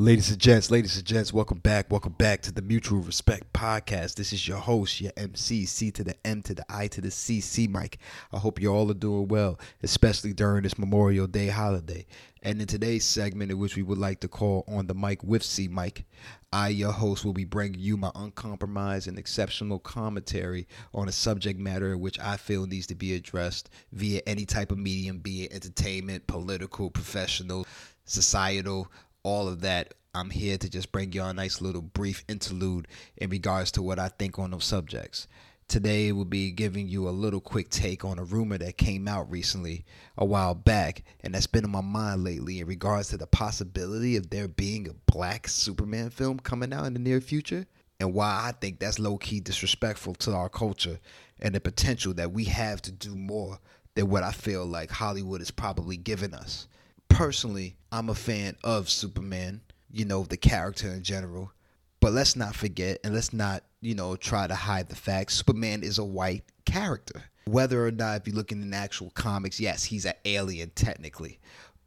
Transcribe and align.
Ladies 0.00 0.30
and 0.30 0.38
gents, 0.38 0.70
ladies 0.70 0.96
and 0.96 1.04
gents, 1.04 1.30
welcome 1.30 1.58
back. 1.58 1.90
Welcome 1.90 2.14
back 2.14 2.40
to 2.42 2.52
the 2.52 2.62
Mutual 2.62 3.00
Respect 3.00 3.52
Podcast. 3.52 4.14
This 4.14 4.32
is 4.32 4.48
your 4.48 4.56
host, 4.56 4.98
your 4.98 5.12
MC, 5.14 5.66
C 5.66 5.90
to 5.90 6.02
the 6.02 6.14
M 6.26 6.40
to 6.44 6.54
the 6.54 6.64
I 6.70 6.86
to 6.86 7.02
the 7.02 7.10
C, 7.10 7.42
C 7.42 7.68
Mike. 7.68 7.98
I 8.32 8.38
hope 8.38 8.62
you 8.62 8.72
all 8.72 8.90
are 8.90 8.94
doing 8.94 9.28
well, 9.28 9.60
especially 9.82 10.32
during 10.32 10.62
this 10.62 10.78
Memorial 10.78 11.26
Day 11.26 11.48
holiday. 11.48 12.06
And 12.42 12.62
in 12.62 12.66
today's 12.66 13.04
segment, 13.04 13.50
in 13.50 13.58
which 13.58 13.76
we 13.76 13.82
would 13.82 13.98
like 13.98 14.20
to 14.20 14.28
call 14.28 14.64
on 14.66 14.86
the 14.86 14.94
mic 14.94 15.22
with 15.22 15.42
C 15.42 15.68
Mike, 15.68 16.06
I, 16.50 16.68
your 16.68 16.92
host, 16.92 17.22
will 17.22 17.34
be 17.34 17.44
bringing 17.44 17.78
you 17.78 17.98
my 17.98 18.10
uncompromised 18.14 19.06
and 19.06 19.18
exceptional 19.18 19.80
commentary 19.80 20.66
on 20.94 21.10
a 21.10 21.12
subject 21.12 21.60
matter 21.60 21.98
which 21.98 22.18
I 22.18 22.38
feel 22.38 22.66
needs 22.66 22.86
to 22.86 22.94
be 22.94 23.12
addressed 23.16 23.68
via 23.92 24.22
any 24.26 24.46
type 24.46 24.72
of 24.72 24.78
medium, 24.78 25.18
be 25.18 25.42
it 25.42 25.52
entertainment, 25.52 26.26
political, 26.26 26.88
professional, 26.88 27.66
societal 28.06 28.90
all 29.22 29.48
of 29.48 29.60
that, 29.60 29.94
I'm 30.14 30.30
here 30.30 30.58
to 30.58 30.68
just 30.68 30.92
bring 30.92 31.12
you 31.12 31.22
a 31.22 31.32
nice 31.32 31.60
little 31.60 31.82
brief 31.82 32.24
interlude 32.28 32.88
in 33.16 33.30
regards 33.30 33.70
to 33.72 33.82
what 33.82 33.98
I 33.98 34.08
think 34.08 34.38
on 34.38 34.50
those 34.50 34.64
subjects. 34.64 35.28
Today 35.68 36.10
we'll 36.10 36.24
be 36.24 36.50
giving 36.50 36.88
you 36.88 37.08
a 37.08 37.10
little 37.10 37.40
quick 37.40 37.68
take 37.70 38.04
on 38.04 38.18
a 38.18 38.24
rumor 38.24 38.58
that 38.58 38.76
came 38.76 39.06
out 39.06 39.30
recently 39.30 39.84
a 40.18 40.24
while 40.24 40.52
back 40.52 41.04
and 41.20 41.32
that's 41.32 41.46
been 41.46 41.64
in 41.64 41.70
my 41.70 41.80
mind 41.80 42.24
lately 42.24 42.58
in 42.58 42.66
regards 42.66 43.10
to 43.10 43.16
the 43.16 43.28
possibility 43.28 44.16
of 44.16 44.30
there 44.30 44.48
being 44.48 44.88
a 44.88 45.12
black 45.12 45.46
Superman 45.46 46.10
film 46.10 46.40
coming 46.40 46.72
out 46.72 46.86
in 46.86 46.94
the 46.94 46.98
near 46.98 47.20
future 47.20 47.66
and 48.00 48.12
why 48.12 48.48
I 48.48 48.52
think 48.60 48.80
that's 48.80 48.98
low 48.98 49.16
key 49.16 49.38
disrespectful 49.38 50.14
to 50.14 50.32
our 50.32 50.48
culture 50.48 50.98
and 51.38 51.54
the 51.54 51.60
potential 51.60 52.14
that 52.14 52.32
we 52.32 52.46
have 52.46 52.82
to 52.82 52.90
do 52.90 53.14
more 53.14 53.60
than 53.94 54.08
what 54.08 54.24
I 54.24 54.32
feel 54.32 54.66
like 54.66 54.90
Hollywood 54.90 55.40
is 55.40 55.52
probably 55.52 55.96
giving 55.96 56.34
us 56.34 56.66
personally, 57.10 57.76
I'm 57.92 58.08
a 58.08 58.14
fan 58.14 58.56
of 58.64 58.88
Superman, 58.88 59.60
you 59.92 60.06
know, 60.06 60.24
the 60.24 60.38
character 60.38 60.88
in 60.88 61.02
general. 61.02 61.52
But 62.00 62.12
let's 62.12 62.34
not 62.34 62.56
forget 62.56 62.98
and 63.04 63.14
let's 63.14 63.34
not, 63.34 63.62
you 63.82 63.94
know, 63.94 64.16
try 64.16 64.46
to 64.46 64.54
hide 64.54 64.88
the 64.88 64.96
fact 64.96 65.32
Superman 65.32 65.82
is 65.82 65.98
a 65.98 66.04
white 66.04 66.44
character. 66.64 67.24
Whether 67.44 67.86
or 67.86 67.90
not, 67.90 68.22
if 68.22 68.26
you 68.26 68.32
look 68.32 68.52
in 68.52 68.70
the 68.70 68.76
actual 68.76 69.10
comics, 69.10 69.60
yes, 69.60 69.84
he's 69.84 70.06
an 70.06 70.14
alien 70.24 70.70
technically, 70.70 71.40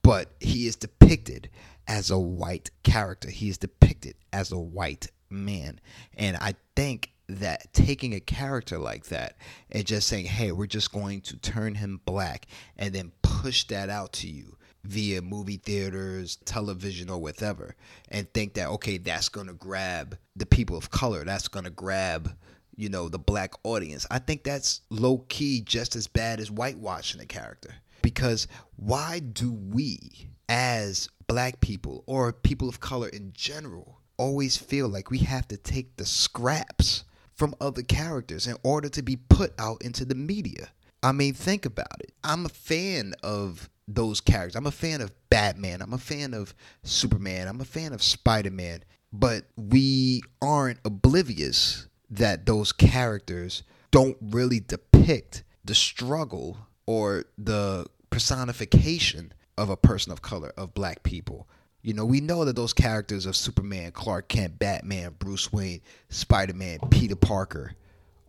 but 0.03 0.33
he 0.39 0.67
is 0.67 0.75
depicted 0.75 1.49
as 1.88 2.11
a 2.11 2.19
white 2.19 2.69
character. 2.83 3.29
He 3.29 3.49
is 3.49 3.57
depicted 3.57 4.16
as 4.31 4.51
a 4.51 4.59
white 4.59 5.07
man. 5.31 5.79
And 6.16 6.38
I 6.38 6.55
think 6.75 7.11
that 7.27 7.73
taking 7.73 8.13
a 8.13 8.19
character 8.19 8.77
like 8.77 9.05
that 9.05 9.38
and 9.71 9.85
just 9.85 10.07
saying, 10.07 10.25
hey, 10.25 10.51
we're 10.51 10.67
just 10.67 10.91
going 10.91 11.21
to 11.21 11.38
turn 11.38 11.75
him 11.75 12.01
black 12.05 12.45
and 12.77 12.94
then 12.94 13.11
push 13.23 13.63
that 13.66 13.89
out 13.89 14.13
to 14.13 14.27
you 14.27 14.57
via 14.83 15.21
movie 15.21 15.57
theaters, 15.57 16.37
television, 16.45 17.09
or 17.09 17.19
whatever, 17.19 17.75
and 18.09 18.31
think 18.33 18.53
that, 18.53 18.67
okay, 18.69 18.97
that's 18.97 19.29
going 19.29 19.47
to 19.47 19.53
grab 19.53 20.17
the 20.35 20.45
people 20.45 20.77
of 20.77 20.89
color, 20.89 21.23
that's 21.23 21.47
going 21.47 21.65
to 21.65 21.71
grab, 21.71 22.35
you 22.75 22.89
know, 22.89 23.07
the 23.07 23.19
black 23.19 23.53
audience. 23.63 24.05
I 24.11 24.19
think 24.19 24.43
that's 24.43 24.81
low 24.89 25.19
key 25.29 25.61
just 25.61 25.95
as 25.95 26.07
bad 26.07 26.39
as 26.39 26.49
whitewashing 26.49 27.21
a 27.21 27.25
character. 27.25 27.75
Because 28.01 28.47
why 28.75 29.19
do 29.19 29.53
we, 29.53 30.29
as 30.49 31.07
black 31.27 31.61
people 31.61 32.03
or 32.05 32.33
people 32.33 32.67
of 32.67 32.79
color 32.81 33.07
in 33.07 33.31
general, 33.33 33.99
always 34.17 34.57
feel 34.57 34.89
like 34.89 35.09
we 35.09 35.19
have 35.19 35.47
to 35.47 35.57
take 35.57 35.95
the 35.95 36.05
scraps 36.05 37.05
from 37.35 37.55
other 37.61 37.81
characters 37.81 38.45
in 38.45 38.55
order 38.63 38.89
to 38.89 39.01
be 39.01 39.15
put 39.15 39.53
out 39.57 39.81
into 39.81 40.03
the 40.03 40.15
media? 40.15 40.69
I 41.03 41.11
mean, 41.11 41.33
think 41.33 41.65
about 41.65 41.99
it. 41.99 42.13
I'm 42.23 42.45
a 42.45 42.49
fan 42.49 43.13
of 43.21 43.69
those 43.87 44.21
characters. 44.21 44.55
I'm 44.55 44.66
a 44.66 44.72
fan 44.72 45.01
of 45.01 45.11
Batman. 45.29 45.81
I'm 45.81 45.94
a 45.94 45.97
fan 45.97 46.33
of 46.33 46.55
Superman. 46.83 47.50
I'm 47.50 47.59
a 47.59 47.66
fan 47.66 47.91
of 47.91 48.01
Spider 48.01 48.51
Man. 48.51 48.83
But 49.11 49.44
we 49.57 50.23
aren't 50.41 50.79
oblivious 50.85 51.88
that 52.09 52.45
those 52.45 52.72
characters 52.72 53.63
don't 53.91 54.17
really 54.22 54.61
depict 54.61 55.44
the 55.66 55.75
struggle 55.75 56.57
or 56.85 57.25
the 57.38 57.85
personification 58.09 59.33
of 59.57 59.69
a 59.69 59.78
person 59.78 60.11
of 60.11 60.22
color, 60.22 60.53
of 60.57 60.73
black 60.73 61.03
people. 61.03 61.47
You 61.81 61.94
know, 61.94 62.05
we 62.05 62.22
know 62.22 62.45
that 62.45 62.55
those 62.55 62.73
characters 62.73 63.25
of 63.25 63.35
Superman, 63.35 63.91
Clark 63.91 64.29
Kent, 64.29 64.57
Batman, 64.57 65.16
Bruce 65.19 65.51
Wayne, 65.51 65.81
Spider 66.07 66.53
Man, 66.53 66.79
Peter 66.89 67.17
Parker 67.17 67.73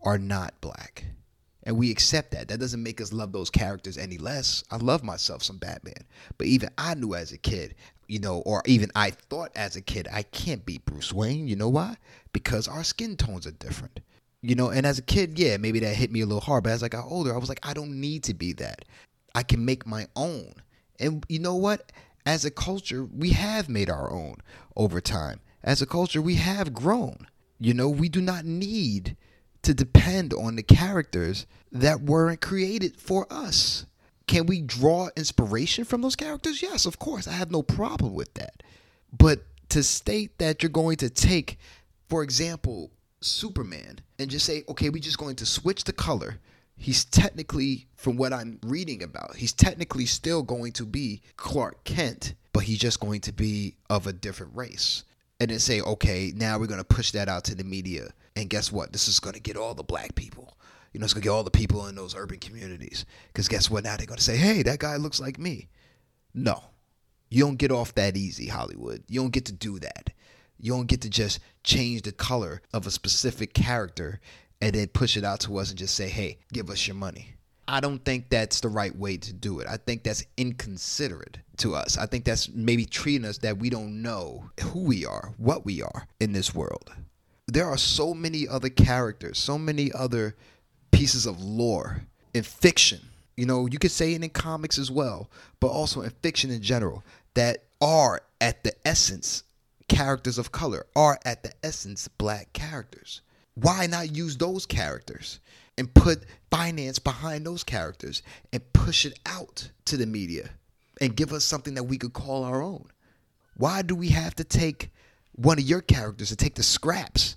are 0.03 0.17
not 0.17 0.59
black 0.59 1.05
and 1.65 1.77
we 1.77 1.91
accept 1.91 2.31
that. 2.31 2.47
That 2.47 2.59
doesn't 2.59 2.83
make 2.83 3.01
us 3.01 3.11
love 3.11 3.31
those 3.31 3.49
characters 3.49 3.97
any 3.97 4.17
less. 4.17 4.63
I 4.69 4.77
love 4.77 5.03
myself 5.03 5.43
some 5.43 5.57
Batman, 5.57 6.05
but 6.37 6.47
even 6.47 6.69
I 6.77 6.93
knew 6.93 7.15
as 7.15 7.31
a 7.31 7.37
kid, 7.37 7.75
you 8.07 8.19
know, 8.19 8.37
or 8.45 8.61
even 8.65 8.91
I 8.95 9.11
thought 9.11 9.51
as 9.55 9.75
a 9.75 9.81
kid, 9.81 10.07
I 10.11 10.23
can't 10.23 10.65
be 10.65 10.77
Bruce 10.77 11.11
Wayne. 11.11 11.47
You 11.47 11.55
know 11.55 11.69
why? 11.69 11.97
Because 12.33 12.67
our 12.67 12.83
skin 12.83 13.17
tones 13.17 13.47
are 13.47 13.51
different. 13.51 13.99
You 14.41 14.53
know, 14.53 14.69
and 14.69 14.85
as 14.85 14.99
a 14.99 15.03
kid, 15.03 15.39
yeah, 15.39 15.57
maybe 15.57 15.79
that 15.79 15.95
hit 15.95 16.11
me 16.11 16.21
a 16.21 16.25
little 16.25 16.41
hard, 16.41 16.65
but 16.65 16.73
as 16.73 16.83
I 16.83 16.87
got 16.87 17.05
older, 17.05 17.33
I 17.33 17.37
was 17.37 17.49
like, 17.49 17.65
I 17.65 17.73
don't 17.73 17.99
need 17.99 18.23
to 18.25 18.35
be 18.35 18.53
that. 18.53 18.85
I 19.33 19.41
can 19.41 19.65
make 19.65 19.87
my 19.87 20.05
own. 20.15 20.53
And 20.99 21.25
you 21.27 21.39
know 21.39 21.55
what? 21.55 21.91
As 22.27 22.45
a 22.45 22.51
culture, 22.51 23.03
we 23.05 23.31
have 23.31 23.69
made 23.69 23.89
our 23.89 24.11
own 24.11 24.37
over 24.75 25.01
time. 25.01 25.39
As 25.63 25.81
a 25.81 25.87
culture, 25.87 26.21
we 26.21 26.35
have 26.35 26.73
grown. 26.73 27.27
You 27.59 27.73
know, 27.73 27.89
we 27.89 28.07
do 28.07 28.21
not 28.21 28.45
need 28.45 29.17
to 29.65 29.73
depend 29.73 30.31
on 30.31 30.55
the 30.55 30.63
characters 30.63 31.47
that 31.71 32.01
weren't 32.01 32.39
created 32.39 32.97
for 32.97 33.25
us. 33.31 33.85
Can 34.27 34.45
we 34.45 34.61
draw 34.61 35.09
inspiration 35.17 35.85
from 35.85 36.01
those 36.01 36.15
characters? 36.15 36.61
Yes, 36.61 36.85
of 36.85 36.99
course. 36.99 37.27
I 37.27 37.31
have 37.31 37.51
no 37.51 37.63
problem 37.63 38.13
with 38.13 38.33
that. 38.35 38.61
But 39.11 39.43
to 39.69 39.81
state 39.81 40.37
that 40.37 40.61
you're 40.61 40.69
going 40.69 40.97
to 40.97 41.09
take, 41.09 41.57
for 42.07 42.21
example, 42.21 42.91
Superman 43.21 44.01
and 44.19 44.29
just 44.29 44.45
say, 44.45 44.63
okay, 44.69 44.89
we're 44.89 45.01
just 45.01 45.17
going 45.17 45.35
to 45.37 45.45
switch 45.47 45.83
the 45.83 45.93
color. 45.93 46.37
He's 46.77 47.03
technically, 47.05 47.87
from 47.95 48.17
what 48.17 48.33
I'm 48.33 48.59
reading 48.63 49.01
about, 49.01 49.35
he's 49.37 49.53
technically 49.53 50.05
still 50.05 50.43
going 50.43 50.73
to 50.73 50.85
be 50.85 51.21
Clark 51.37 51.83
Kent, 51.85 52.35
but 52.53 52.63
he's 52.63 52.79
just 52.79 52.99
going 52.99 53.21
to 53.21 53.33
be 53.33 53.77
of 53.89 54.05
a 54.05 54.13
different 54.13 54.55
race. 54.55 55.03
And 55.39 55.51
then 55.51 55.59
say, 55.59 55.81
okay, 55.81 56.31
now 56.33 56.57
we're 56.57 56.67
going 56.67 56.79
to 56.79 56.85
push 56.85 57.11
that 57.11 57.27
out 57.27 57.43
to 57.45 57.55
the 57.55 57.63
media 57.65 58.09
and 58.35 58.49
guess 58.49 58.71
what? 58.71 58.91
This 58.91 59.07
is 59.07 59.19
going 59.19 59.33
to 59.33 59.41
get 59.41 59.57
all 59.57 59.73
the 59.73 59.83
black 59.83 60.15
people. 60.15 60.57
You 60.93 60.99
know, 60.99 61.03
it's 61.03 61.13
going 61.13 61.23
to 61.23 61.27
get 61.27 61.33
all 61.33 61.43
the 61.43 61.51
people 61.51 61.87
in 61.87 61.95
those 61.95 62.15
urban 62.15 62.39
communities. 62.39 63.05
Because 63.27 63.47
guess 63.47 63.69
what? 63.69 63.83
Now 63.83 63.97
they're 63.97 64.07
going 64.07 64.17
to 64.17 64.23
say, 64.23 64.37
hey, 64.37 64.63
that 64.63 64.79
guy 64.79 64.95
looks 64.95 65.19
like 65.19 65.37
me. 65.37 65.67
No. 66.33 66.63
You 67.29 67.43
don't 67.43 67.57
get 67.57 67.71
off 67.71 67.95
that 67.95 68.15
easy, 68.15 68.47
Hollywood. 68.47 69.03
You 69.09 69.21
don't 69.21 69.33
get 69.33 69.45
to 69.45 69.51
do 69.51 69.79
that. 69.79 70.11
You 70.57 70.71
don't 70.71 70.87
get 70.87 71.01
to 71.01 71.09
just 71.09 71.39
change 71.63 72.03
the 72.03 72.13
color 72.13 72.61
of 72.73 72.87
a 72.87 72.91
specific 72.91 73.53
character 73.53 74.21
and 74.61 74.73
then 74.73 74.87
push 74.87 75.17
it 75.17 75.25
out 75.25 75.41
to 75.41 75.57
us 75.57 75.69
and 75.69 75.77
just 75.77 75.95
say, 75.95 76.07
hey, 76.07 76.37
give 76.53 76.69
us 76.69 76.87
your 76.87 76.95
money. 76.95 77.34
I 77.67 77.79
don't 77.79 78.03
think 78.05 78.29
that's 78.29 78.59
the 78.59 78.69
right 78.69 78.95
way 78.95 79.17
to 79.17 79.33
do 79.33 79.59
it. 79.59 79.67
I 79.67 79.77
think 79.77 80.03
that's 80.03 80.23
inconsiderate 80.37 81.39
to 81.57 81.75
us. 81.75 81.97
I 81.97 82.05
think 82.05 82.25
that's 82.25 82.49
maybe 82.49 82.85
treating 82.85 83.25
us 83.25 83.39
that 83.39 83.57
we 83.57 83.69
don't 83.69 84.01
know 84.01 84.49
who 84.61 84.83
we 84.83 85.05
are, 85.05 85.33
what 85.37 85.65
we 85.65 85.81
are 85.81 86.07
in 86.19 86.33
this 86.33 86.53
world 86.53 86.91
there 87.47 87.65
are 87.65 87.77
so 87.77 88.13
many 88.13 88.47
other 88.47 88.69
characters, 88.69 89.37
so 89.37 89.57
many 89.57 89.91
other 89.91 90.35
pieces 90.91 91.25
of 91.25 91.41
lore 91.41 92.01
in 92.33 92.43
fiction. 92.43 92.99
You 93.37 93.45
know, 93.45 93.65
you 93.65 93.79
could 93.79 93.91
say 93.91 94.13
it 94.13 94.23
in 94.23 94.29
comics 94.29 94.77
as 94.77 94.89
well, 94.89 95.29
but 95.59 95.67
also 95.67 96.01
in 96.01 96.09
fiction 96.21 96.51
in 96.51 96.61
general 96.61 97.03
that 97.33 97.65
are 97.81 98.21
at 98.39 98.63
the 98.63 98.73
essence 98.85 99.43
characters 99.87 100.37
of 100.37 100.51
color, 100.51 100.85
are 100.95 101.19
at 101.25 101.43
the 101.43 101.51
essence 101.63 102.07
black 102.07 102.53
characters. 102.53 103.21
Why 103.55 103.87
not 103.87 104.15
use 104.15 104.37
those 104.37 104.65
characters 104.65 105.39
and 105.77 105.93
put 105.93 106.23
finance 106.51 106.99
behind 106.99 107.45
those 107.45 107.63
characters 107.63 108.21
and 108.53 108.73
push 108.73 109.05
it 109.05 109.19
out 109.25 109.69
to 109.85 109.97
the 109.97 110.05
media 110.05 110.49
and 111.01 111.15
give 111.15 111.33
us 111.33 111.43
something 111.43 111.73
that 111.75 111.83
we 111.83 111.97
could 111.97 112.13
call 112.13 112.43
our 112.43 112.61
own? 112.61 112.87
Why 113.57 113.81
do 113.81 113.95
we 113.95 114.09
have 114.09 114.35
to 114.35 114.43
take 114.43 114.89
one 115.33 115.59
of 115.59 115.65
your 115.65 115.81
characters 115.81 116.31
and 116.31 116.39
take 116.39 116.55
the 116.55 116.63
scraps 116.63 117.35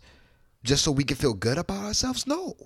just 0.64 0.84
so 0.84 0.92
we 0.92 1.04
can 1.04 1.16
feel 1.16 1.34
good 1.34 1.58
about 1.58 1.84
ourselves? 1.84 2.26
No. 2.26 2.56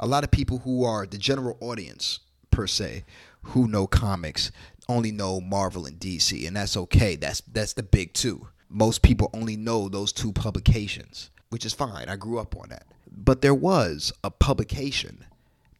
A 0.00 0.06
lot 0.06 0.24
of 0.24 0.30
people 0.30 0.58
who 0.58 0.84
are 0.84 1.06
the 1.06 1.18
general 1.18 1.56
audience, 1.60 2.20
per 2.50 2.66
se, 2.66 3.04
who 3.42 3.68
know 3.68 3.86
comics 3.86 4.50
only 4.88 5.12
know 5.12 5.40
Marvel 5.40 5.86
and 5.86 5.98
DC, 5.98 6.46
and 6.46 6.56
that's 6.56 6.76
okay. 6.76 7.16
That's 7.16 7.40
that's 7.40 7.72
the 7.72 7.82
big 7.82 8.12
two. 8.12 8.48
Most 8.68 9.02
people 9.02 9.30
only 9.34 9.56
know 9.56 9.88
those 9.88 10.12
two 10.12 10.32
publications, 10.32 11.30
which 11.50 11.64
is 11.64 11.72
fine. 11.72 12.08
I 12.08 12.16
grew 12.16 12.38
up 12.38 12.56
on 12.56 12.70
that. 12.70 12.86
But 13.14 13.42
there 13.42 13.54
was 13.54 14.12
a 14.24 14.30
publication 14.30 15.24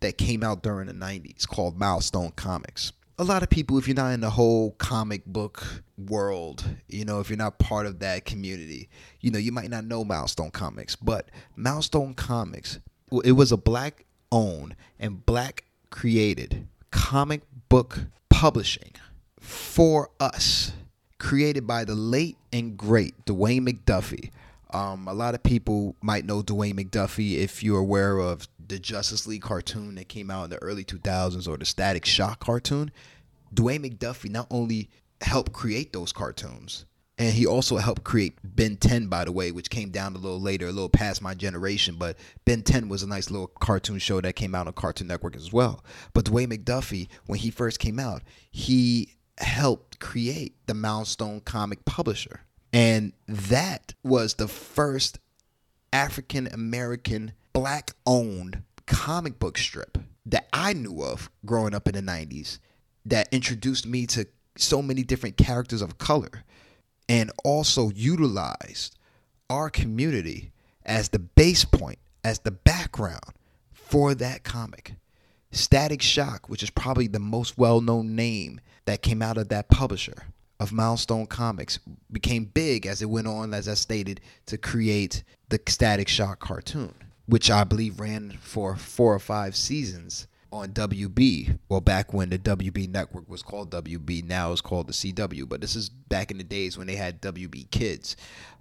that 0.00 0.18
came 0.18 0.42
out 0.42 0.62
during 0.62 0.86
the 0.86 0.94
90s 0.94 1.46
called 1.46 1.78
Milestone 1.78 2.32
Comics 2.32 2.92
a 3.18 3.24
lot 3.24 3.42
of 3.42 3.50
people, 3.50 3.78
if 3.78 3.86
you're 3.86 3.94
not 3.94 4.12
in 4.12 4.20
the 4.20 4.30
whole 4.30 4.72
comic 4.72 5.24
book 5.26 5.82
world, 5.96 6.64
you 6.88 7.04
know, 7.04 7.20
if 7.20 7.28
you're 7.28 7.36
not 7.36 7.58
part 7.58 7.86
of 7.86 8.00
that 8.00 8.24
community, 8.24 8.88
you 9.20 9.30
know, 9.30 9.38
you 9.38 9.52
might 9.52 9.70
not 9.70 9.84
know 9.84 10.04
Milestone 10.04 10.50
Comics. 10.50 10.96
But 10.96 11.28
Milestone 11.54 12.14
Comics, 12.14 12.80
it 13.24 13.32
was 13.32 13.52
a 13.52 13.56
black 13.56 14.06
owned 14.30 14.74
and 14.98 15.24
black 15.24 15.64
created 15.90 16.66
comic 16.90 17.42
book 17.68 18.00
publishing 18.28 18.92
for 19.38 20.10
us 20.18 20.72
created 21.18 21.66
by 21.66 21.84
the 21.84 21.94
late 21.94 22.36
and 22.52 22.76
great 22.76 23.24
Dwayne 23.24 23.68
McDuffie. 23.68 24.30
Um, 24.72 25.06
a 25.06 25.12
lot 25.12 25.34
of 25.34 25.42
people 25.42 25.96
might 26.00 26.24
know 26.24 26.42
Dwayne 26.42 26.74
McDuffie 26.74 27.38
if 27.38 27.62
you're 27.62 27.78
aware 27.78 28.18
of 28.18 28.48
the 28.68 28.78
Justice 28.78 29.26
League 29.26 29.42
cartoon 29.42 29.96
that 29.96 30.08
came 30.08 30.30
out 30.30 30.44
in 30.44 30.50
the 30.50 30.62
early 30.62 30.84
2000s 30.84 31.46
or 31.46 31.58
the 31.58 31.64
Static 31.64 32.04
Shock 32.06 32.40
cartoon. 32.40 32.90
Dwayne 33.54 33.84
McDuffie 33.84 34.30
not 34.30 34.46
only 34.50 34.88
helped 35.20 35.52
create 35.52 35.92
those 35.92 36.12
cartoons, 36.12 36.86
and 37.18 37.34
he 37.34 37.46
also 37.46 37.76
helped 37.76 38.02
create 38.02 38.38
Ben 38.42 38.76
10, 38.76 39.08
by 39.08 39.24
the 39.24 39.32
way, 39.32 39.52
which 39.52 39.68
came 39.68 39.90
down 39.90 40.14
a 40.14 40.18
little 40.18 40.40
later, 40.40 40.66
a 40.66 40.72
little 40.72 40.88
past 40.88 41.20
my 41.20 41.34
generation. 41.34 41.96
But 41.98 42.16
Ben 42.46 42.62
10 42.62 42.88
was 42.88 43.02
a 43.02 43.08
nice 43.08 43.30
little 43.30 43.48
cartoon 43.48 43.98
show 43.98 44.20
that 44.20 44.34
came 44.34 44.54
out 44.54 44.66
on 44.66 44.72
Cartoon 44.72 45.06
Network 45.06 45.36
as 45.36 45.52
well. 45.52 45.84
But 46.14 46.24
Dwayne 46.24 46.52
McDuffie, 46.52 47.08
when 47.26 47.38
he 47.38 47.50
first 47.50 47.78
came 47.78 48.00
out, 48.00 48.22
he 48.50 49.14
helped 49.38 49.98
create 50.00 50.54
the 50.66 50.74
Milestone 50.74 51.40
comic 51.40 51.84
publisher. 51.84 52.40
And 52.72 53.12
that 53.26 53.94
was 54.02 54.34
the 54.34 54.48
first 54.48 55.18
African 55.92 56.46
American 56.46 57.32
black 57.52 57.92
owned 58.06 58.62
comic 58.86 59.38
book 59.38 59.58
strip 59.58 59.98
that 60.26 60.48
I 60.52 60.72
knew 60.72 61.02
of 61.02 61.30
growing 61.44 61.74
up 61.74 61.86
in 61.86 61.94
the 61.94 62.00
90s 62.00 62.58
that 63.04 63.28
introduced 63.32 63.86
me 63.86 64.06
to 64.06 64.26
so 64.56 64.80
many 64.80 65.02
different 65.02 65.36
characters 65.36 65.82
of 65.82 65.98
color 65.98 66.44
and 67.08 67.30
also 67.44 67.90
utilized 67.90 68.96
our 69.50 69.68
community 69.68 70.52
as 70.84 71.10
the 71.10 71.18
base 71.18 71.64
point, 71.64 71.98
as 72.24 72.40
the 72.40 72.50
background 72.50 73.20
for 73.72 74.14
that 74.14 74.44
comic. 74.44 74.94
Static 75.50 76.00
Shock, 76.00 76.48
which 76.48 76.62
is 76.62 76.70
probably 76.70 77.06
the 77.06 77.18
most 77.18 77.58
well 77.58 77.82
known 77.82 78.16
name 78.16 78.60
that 78.86 79.02
came 79.02 79.20
out 79.20 79.36
of 79.36 79.48
that 79.50 79.68
publisher 79.68 80.24
of 80.62 80.72
Milestone 80.72 81.26
Comics, 81.26 81.78
became 82.10 82.44
big 82.44 82.86
as 82.86 83.02
it 83.02 83.10
went 83.10 83.26
on, 83.26 83.52
as 83.52 83.68
I 83.68 83.74
stated, 83.74 84.20
to 84.46 84.56
create 84.56 85.24
the 85.48 85.60
Static 85.66 86.08
Shock 86.08 86.38
cartoon, 86.38 86.94
which 87.26 87.50
I 87.50 87.64
believe 87.64 87.98
ran 87.98 88.38
for 88.40 88.76
four 88.76 89.12
or 89.12 89.18
five 89.18 89.56
seasons 89.56 90.28
on 90.52 90.68
WB. 90.68 91.58
Well, 91.68 91.80
back 91.80 92.12
when 92.12 92.30
the 92.30 92.38
WB 92.38 92.88
network 92.88 93.28
was 93.28 93.42
called 93.42 93.70
WB, 93.70 94.24
now 94.24 94.52
it's 94.52 94.60
called 94.60 94.86
the 94.86 94.92
CW. 94.92 95.48
But 95.48 95.60
this 95.60 95.74
is 95.74 95.88
back 95.88 96.30
in 96.30 96.38
the 96.38 96.44
days 96.44 96.78
when 96.78 96.86
they 96.86 96.96
had 96.96 97.20
WB 97.20 97.70
Kids, 97.70 98.16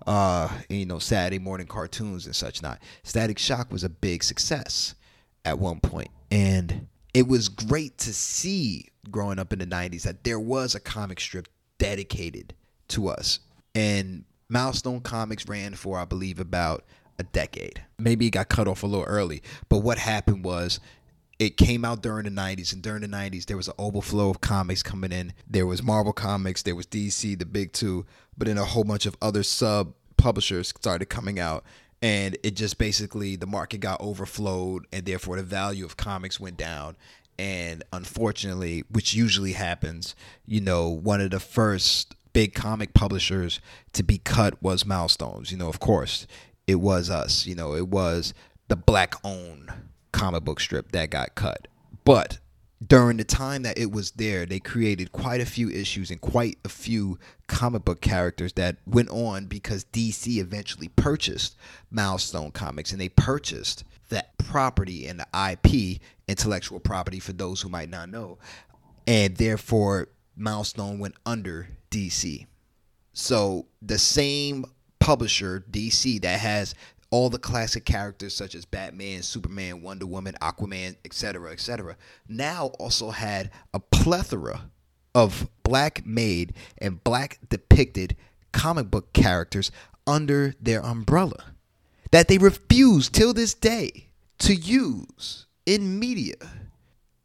uh, 0.07 0.49
and, 0.69 0.79
you 0.79 0.85
know, 0.85 0.99
Saturday 0.99 1.39
morning 1.39 1.67
cartoons 1.67 2.25
and 2.25 2.35
such. 2.35 2.63
Not 2.63 2.81
Static 3.03 3.37
Shock 3.37 3.71
was 3.71 3.83
a 3.83 3.89
big 3.89 4.23
success 4.23 4.95
at 5.45 5.59
one 5.59 5.79
point, 5.79 6.09
and 6.31 6.87
it 7.13 7.27
was 7.27 7.47
great 7.47 7.97
to 7.99 8.13
see 8.13 8.87
growing 9.09 9.37
up 9.37 9.53
in 9.53 9.59
the 9.59 9.67
'90s 9.67 10.03
that 10.03 10.23
there 10.23 10.39
was 10.39 10.73
a 10.73 10.79
comic 10.79 11.19
strip 11.19 11.47
dedicated 11.81 12.53
to 12.89 13.07
us, 13.07 13.39
and 13.73 14.23
Milestone 14.49 15.01
Comics 15.01 15.47
ran 15.47 15.73
for, 15.73 15.97
I 15.97 16.05
believe, 16.05 16.39
about 16.39 16.85
a 17.17 17.23
decade. 17.23 17.83
Maybe 17.97 18.27
it 18.27 18.31
got 18.31 18.49
cut 18.49 18.67
off 18.67 18.83
a 18.83 18.87
little 18.87 19.05
early, 19.05 19.41
but 19.67 19.79
what 19.79 19.97
happened 19.97 20.45
was 20.45 20.79
it 21.39 21.57
came 21.57 21.83
out 21.83 22.03
during 22.03 22.25
the 22.25 22.29
90s 22.29 22.71
and 22.71 22.83
during 22.83 23.01
the 23.01 23.07
90s 23.07 23.45
there 23.47 23.57
was 23.57 23.67
an 23.67 23.73
overflow 23.79 24.29
of 24.29 24.41
comics 24.41 24.83
coming 24.83 25.11
in 25.11 25.33
there 25.49 25.65
was 25.65 25.81
marvel 25.81 26.13
comics 26.13 26.61
there 26.61 26.75
was 26.75 26.85
dc 26.85 27.39
the 27.39 27.45
big 27.47 27.73
two 27.73 28.05
but 28.37 28.47
then 28.47 28.59
a 28.59 28.63
whole 28.63 28.83
bunch 28.83 29.07
of 29.07 29.17
other 29.23 29.41
sub 29.41 29.91
publishers 30.17 30.67
started 30.67 31.07
coming 31.07 31.39
out 31.39 31.63
and 31.99 32.37
it 32.43 32.55
just 32.55 32.77
basically 32.77 33.35
the 33.35 33.47
market 33.47 33.79
got 33.79 33.99
overflowed 34.01 34.85
and 34.93 35.07
therefore 35.07 35.37
the 35.37 35.41
value 35.41 35.83
of 35.83 35.97
comics 35.97 36.39
went 36.39 36.57
down 36.57 36.95
and 37.41 37.83
unfortunately 37.91 38.83
which 38.89 39.13
usually 39.13 39.53
happens 39.53 40.15
you 40.45 40.61
know 40.61 40.87
one 40.87 41.19
of 41.19 41.31
the 41.31 41.39
first 41.39 42.15
big 42.33 42.53
comic 42.53 42.93
publishers 42.93 43.59
to 43.93 44.03
be 44.03 44.17
cut 44.17 44.61
was 44.61 44.85
milestones 44.85 45.51
you 45.51 45.57
know 45.57 45.67
of 45.67 45.79
course 45.79 46.27
it 46.67 46.75
was 46.75 47.09
us 47.09 47.45
you 47.45 47.55
know 47.55 47.73
it 47.75 47.87
was 47.87 48.33
the 48.71 48.75
black 48.77 49.15
owned 49.25 49.69
comic 50.13 50.43
book 50.43 50.59
strip 50.59 50.91
that 50.91 51.09
got 51.09 51.35
cut. 51.35 51.67
But 52.05 52.39
during 52.85 53.17
the 53.17 53.23
time 53.23 53.63
that 53.63 53.77
it 53.77 53.91
was 53.91 54.11
there, 54.11 54.45
they 54.45 54.59
created 54.59 55.11
quite 55.11 55.41
a 55.41 55.45
few 55.45 55.69
issues 55.69 56.09
and 56.09 56.21
quite 56.21 56.57
a 56.63 56.69
few 56.69 57.19
comic 57.47 57.83
book 57.83 58.01
characters 58.01 58.53
that 58.53 58.77
went 58.85 59.09
on 59.09 59.45
because 59.45 59.83
DC 59.85 60.37
eventually 60.37 60.87
purchased 60.87 61.57
Milestone 61.89 62.51
Comics 62.51 62.91
and 62.91 63.01
they 63.01 63.09
purchased 63.09 63.83
that 64.09 64.30
property 64.51 65.07
and 65.07 65.17
the 65.17 65.51
IP, 65.51 66.01
intellectual 66.27 66.81
property 66.81 67.21
for 67.21 67.31
those 67.31 67.61
who 67.61 67.69
might 67.69 67.89
not 67.89 68.09
know. 68.09 68.37
And 69.07 69.37
therefore, 69.37 70.09
Milestone 70.35 70.99
went 70.99 71.15
under 71.25 71.69
DC. 71.89 72.45
So 73.13 73.67
the 73.81 73.97
same 73.97 74.65
publisher, 74.99 75.63
DC, 75.71 76.21
that 76.23 76.41
has 76.41 76.75
all 77.11 77.29
the 77.29 77.39
classic 77.39 77.85
characters 77.85 78.35
such 78.35 78.53
as 78.53 78.65
Batman, 78.65 79.21
Superman, 79.21 79.81
Wonder 79.81 80.05
Woman, 80.05 80.35
Aquaman, 80.41 80.97
etc., 81.05 81.51
etc., 81.53 81.95
now 82.27 82.67
also 82.77 83.11
had 83.11 83.51
a 83.73 83.79
plethora 83.79 84.69
of 85.15 85.47
black 85.63 86.05
made 86.05 86.53
and 86.77 87.01
black 87.05 87.39
depicted 87.49 88.17
comic 88.51 88.91
book 88.91 89.13
characters 89.13 89.71
under 90.05 90.55
their 90.59 90.83
umbrella 90.83 91.53
that 92.11 92.27
they 92.27 92.37
refuse 92.37 93.07
till 93.07 93.33
this 93.33 93.53
day 93.53 94.10
to 94.41 94.55
use 94.55 95.45
in 95.65 95.99
media 95.99 96.35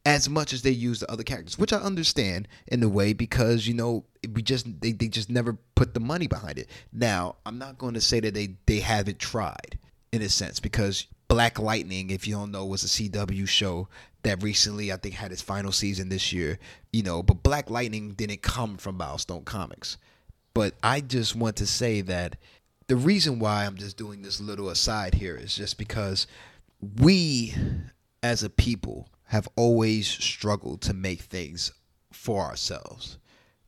as 0.05 0.29
much 0.29 0.53
as 0.53 0.63
they 0.63 0.71
use 0.71 1.01
the 1.01 1.11
other 1.11 1.25
characters, 1.25 1.59
which 1.59 1.73
I 1.73 1.79
understand 1.79 2.47
in 2.69 2.83
a 2.83 2.89
way 2.89 3.13
because 3.13 3.67
you 3.67 3.75
know 3.75 4.05
we 4.33 4.43
just 4.43 4.81
they, 4.81 4.93
they 4.93 5.09
just 5.09 5.29
never 5.29 5.59
put 5.75 5.95
the 5.95 6.01
money 6.01 6.27
behind 6.27 6.59
it. 6.59 6.71
Now 6.93 7.37
I'm 7.45 7.59
not 7.59 7.79
going 7.79 7.95
to 7.95 8.01
say 8.01 8.21
that 8.21 8.35
they 8.35 8.57
they 8.67 8.81
haven't 8.81 9.19
tried 9.19 9.79
in 10.13 10.23
a 10.23 10.29
sense 10.29 10.61
because 10.61 11.07
Black 11.29 11.59
Lightning, 11.59 12.11
if 12.11 12.29
you 12.29 12.35
don't 12.35 12.53
know, 12.53 12.65
was 12.65 12.85
a 12.85 12.87
CW 12.87 13.49
show 13.49 13.89
that 14.23 14.43
recently 14.43 14.93
I 14.93 14.97
think 14.97 15.17
had 15.17 15.33
its 15.33 15.43
final 15.43 15.73
season 15.73 16.09
this 16.09 16.33
year. 16.33 16.59
You 16.93 17.03
know, 17.03 17.23
but 17.23 17.43
Black 17.43 17.71
Lightning 17.71 18.13
didn't 18.13 18.43
come 18.43 18.77
from 18.77 18.97
Milestone 18.97 19.45
Comics. 19.45 19.97
But 20.55 20.75
I 20.83 21.01
just 21.01 21.35
want 21.35 21.57
to 21.57 21.67
say 21.67 22.01
that 22.03 22.37
the 22.87 22.97
reason 22.97 23.39
why 23.41 23.65
I'm 23.65 23.77
just 23.77 23.97
doing 23.97 24.23
this 24.23 24.41
little 24.41 24.71
aside 24.71 25.15
here 25.15 25.37
is 25.37 25.55
just 25.55 25.77
because 25.77 26.27
we 26.81 27.55
as 28.23 28.43
a 28.43 28.51
people 28.51 29.09
have 29.27 29.49
always 29.57 30.07
struggled 30.07 30.81
to 30.83 30.95
make 30.95 31.23
things 31.23 31.73
for 32.13 32.43
ourselves. 32.43 33.19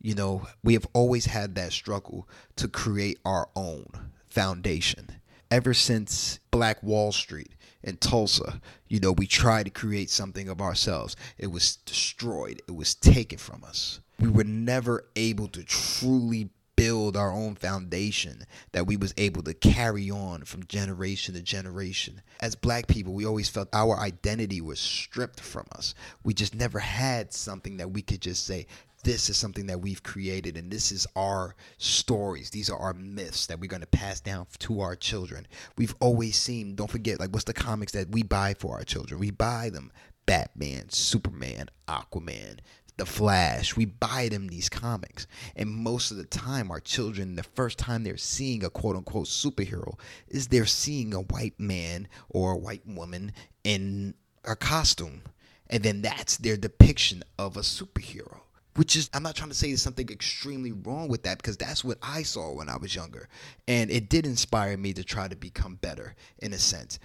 You 0.01 0.15
know, 0.15 0.47
we 0.63 0.75
have 0.75 0.87
always 0.93 1.27
had 1.27 1.55
that 1.57 1.73
struggle 1.73 2.29
to 2.57 2.69
create 2.69 3.19
our 3.25 3.49
own 3.57 3.87
foundation. 4.29 5.21
Ever 5.51 5.75
since 5.75 6.39
Black 6.51 6.83
Wall 6.83 7.11
Street 7.11 7.53
in 7.83 7.97
Tulsa, 7.97 8.61
you 8.87 9.01
know, 9.01 9.13
we 9.13 9.27
tried 9.27 9.65
to 9.65 9.71
create 9.71 10.11
something 10.11 10.49
of 10.49 10.61
ourselves. 10.61 11.17
It 11.37 11.49
was 11.49 11.77
destroyed, 11.77 12.63
it 12.69 12.77
was 12.77 12.95
taken 12.95 13.39
from 13.39 13.65
us. 13.65 14.01
We 14.21 14.29
were 14.29 14.45
never 14.45 15.07
able 15.17 15.49
to 15.49 15.65
truly 15.65 16.51
build 16.79 17.17
our 17.17 17.33
own 17.33 17.57
foundation 17.57 18.47
that 18.71 18.87
we 18.87 18.97
was 18.97 19.13
able 19.17 19.43
to 19.43 19.53
carry 19.53 20.09
on 20.13 20.45
from 20.45 20.65
generation 20.67 21.35
to 21.35 21.43
generation. 21.43 22.23
As 22.39 22.55
black 22.55 22.87
people, 22.87 23.15
we 23.15 23.27
always 23.27 23.49
felt 23.49 23.69
our 23.73 23.99
identity 23.99 24.61
was 24.61 24.79
stripped 24.79 25.41
from 25.41 25.67
us. 25.73 25.93
We 26.23 26.35
just 26.35 26.55
never 26.55 26.79
had 26.79 27.33
something 27.33 27.79
that 27.79 27.91
we 27.91 28.01
could 28.01 28.21
just 28.21 28.47
say, 28.47 28.69
this 29.03 29.29
is 29.29 29.37
something 29.37 29.67
that 29.67 29.81
we've 29.81 30.05
created 30.05 30.57
and 30.57 30.71
this 30.71 30.91
is 30.91 31.07
our 31.15 31.55
stories 31.79 32.51
these 32.51 32.69
are 32.69 32.79
our 32.79 32.95
myths 32.95 33.47
that 33.47 33.61
we're 33.61 33.69
going 33.69 33.81
to 33.81 33.87
pass 33.87 34.19
down 34.21 34.45
to 34.59 34.81
our 34.81 34.97
children 34.97 35.47
we've 35.77 35.95
always 36.01 36.35
seen 36.35 36.75
don't 36.75 36.91
forget 36.91 37.21
like 37.21 37.31
what's 37.31 37.45
the 37.45 37.55
comics 37.55 37.93
that 37.93 38.11
we 38.11 38.25
buy 38.25 38.55
for 38.59 38.75
our 38.75 38.83
children 38.83 39.21
we 39.21 39.31
buy 39.31 39.71
them 39.71 39.93
batman 40.27 40.89
superman 40.89 41.69
aquaman 41.87 42.59
the 42.99 43.07
Flash. 43.07 43.77
We 43.77 43.87
buy 43.87 44.29
them 44.29 44.49
these 44.49 44.69
comics. 44.69 45.27
And 45.57 45.71
most 45.71 46.11
of 46.11 46.19
the 46.19 46.25
time, 46.25 46.71
our 46.71 46.81
children, 46.81 47.37
the 47.37 47.43
first 47.43 47.79
time 47.79 48.05
they're 48.05 48.17
seeing 48.17 48.63
a 48.65 48.71
quote 48.71 48.97
unquote 48.97 49.27
superhero 49.27 49.99
is 50.29 50.49
they're 50.49 50.67
seeing 50.67 51.15
a 51.15 51.23
white 51.23 51.59
man 51.59 52.09
or 52.29 52.53
a 52.53 52.59
white 52.59 52.87
woman 52.87 53.33
in 53.65 54.15
a 54.45 54.55
costume. 54.55 55.23
And 55.71 55.83
then 55.83 56.03
that's 56.03 56.37
their 56.37 56.57
depiction 56.57 57.23
of 57.39 57.57
a 57.57 57.61
superhero. 57.61 58.41
Which 58.77 58.95
is, 58.95 59.11
I'm 59.13 59.25
not 59.25 59.35
trying 59.35 59.49
to 59.51 59.57
say 59.57 59.69
there's 59.69 59.83
something 59.83 60.09
extremely 60.09 60.71
wrong 60.71 61.09
with 61.09 61.25
that 61.25 61.39
because 61.39 61.57
that's 61.57 61.83
what 61.83 61.99
I 62.01 62.23
saw 62.23 62.53
when 62.55 62.69
I 62.69 62.77
was 62.77 62.95
younger. 62.95 63.29
And 63.67 63.91
it 63.91 64.09
did 64.09 64.25
inspire 64.25 64.77
me 64.77 64.93
to 64.93 65.03
try 65.03 65.27
to 65.27 65.35
become 65.35 65.77
better 65.77 66.15
in 66.39 66.53
a 66.53 66.59
sense. 66.59 67.01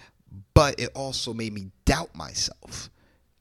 But 0.54 0.78
it 0.78 0.90
also 0.94 1.34
made 1.34 1.52
me 1.52 1.70
doubt 1.84 2.14
myself 2.14 2.90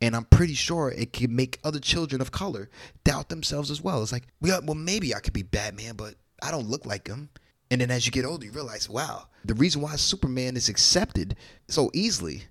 and 0.04 0.18
I'm 0.18 0.26
pretty 0.26 0.54
sure 0.54 0.92
it 0.92 1.14
can 1.14 1.34
make 1.34 1.62
other 1.64 1.80
children 1.80 2.20
of 2.20 2.30
color 2.30 2.70
doubt 3.06 3.30
themselves 3.30 3.72
as 3.72 3.82
well. 3.82 4.04
It's 4.04 4.12
like, 4.12 4.28
well, 4.42 4.62
maybe 4.76 5.16
I 5.16 5.22
could 5.22 5.32
be 5.32 5.44
Batman, 5.44 5.96
but 5.96 6.16
I 6.42 6.52
don't 6.52 6.68
look 6.68 6.86
like 6.86 7.08
him. 7.08 7.30
And 7.72 7.80
then 7.80 7.90
as 7.90 8.06
you 8.06 8.12
get 8.12 8.26
older, 8.26 8.46
you 8.46 8.52
realize, 8.52 8.90
wow, 8.90 9.28
the 9.46 9.54
reason 9.54 9.82
why 9.82 9.96
Superman 9.96 10.58
is 10.58 10.68
accepted 10.68 11.38
so 11.70 11.90
easily 11.94 12.44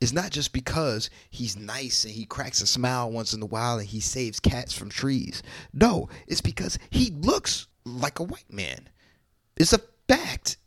is 0.00 0.12
not 0.12 0.30
just 0.30 0.52
because 0.52 1.10
he's 1.30 1.56
nice 1.56 2.04
and 2.04 2.14
he 2.14 2.24
cracks 2.24 2.62
a 2.62 2.66
smile 2.66 3.10
once 3.10 3.34
in 3.34 3.42
a 3.42 3.46
while 3.46 3.78
and 3.78 3.88
he 3.88 3.98
saves 3.98 4.38
cats 4.38 4.72
from 4.72 4.88
trees. 4.88 5.42
No, 5.72 6.08
it's 6.28 6.40
because 6.40 6.78
he 6.90 7.10
looks 7.10 7.66
like 7.84 8.20
a 8.20 8.24
white 8.24 8.52
man. 8.52 8.88
It's 9.56 9.72
a 9.72 9.80
fact. 10.06 10.58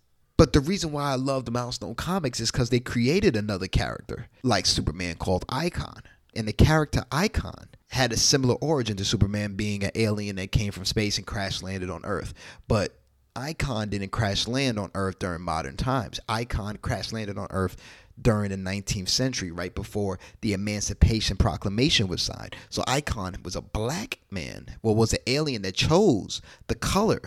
But 0.42 0.54
the 0.54 0.60
reason 0.60 0.92
why 0.92 1.12
I 1.12 1.16
love 1.18 1.46
the 1.46 1.52
Milestone 1.52 1.94
comics 1.94 2.40
is 2.40 2.50
because 2.50 2.72
they 2.72 2.80
created 2.80 3.36
another 3.36 3.68
character 3.68 4.26
like 4.42 4.66
Superman 4.66 5.18
called 5.18 5.46
Icon. 5.50 6.02
And 6.36 6.48
the 6.48 6.52
character 6.52 7.06
Icon 7.12 7.68
had 7.92 8.12
a 8.12 8.18
similar 8.18 8.56
origin 8.56 8.98
to 8.98 9.06
Superman 9.06 9.54
being 9.54 9.84
an 9.84 9.92
alien 9.94 10.38
that 10.38 10.52
came 10.52 10.72
from 10.72 10.86
space 10.86 11.20
and 11.20 11.28
crash 11.28 11.62
landed 11.62 11.92
on 11.92 12.04
Earth. 12.06 12.34
But 12.68 12.98
Icon 13.36 13.90
didn't 13.90 14.12
crash 14.12 14.48
land 14.48 14.80
on 14.80 14.90
Earth 14.96 15.20
during 15.20 15.44
modern 15.44 15.78
times. 15.78 16.20
Icon 16.28 16.78
crash 16.78 17.12
landed 17.12 17.38
on 17.38 17.46
Earth 17.52 17.78
during 18.20 18.50
the 18.50 18.58
19th 18.58 19.10
century, 19.10 19.52
right 19.52 19.76
before 19.76 20.18
the 20.42 20.54
Emancipation 20.54 21.38
Proclamation 21.38 22.08
was 22.08 22.24
signed. 22.24 22.56
So 22.72 22.84
Icon 22.88 23.36
was 23.44 23.56
a 23.56 23.62
black 23.62 24.18
man, 24.32 24.76
well, 24.82 24.96
was 24.96 25.14
an 25.14 25.20
alien 25.28 25.62
that 25.62 25.76
chose 25.76 26.42
the 26.66 26.74
color 26.74 27.22